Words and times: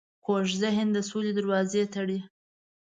کوږ 0.25 0.47
ذهن 0.61 0.87
د 0.93 0.97
سولې 1.09 1.31
دروازه 1.39 1.81
تړي 1.95 2.19